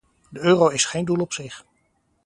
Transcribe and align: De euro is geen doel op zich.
De 0.29 0.39
euro 0.39 0.67
is 0.67 0.85
geen 0.85 1.05
doel 1.05 1.19
op 1.19 1.33
zich. 1.33 1.65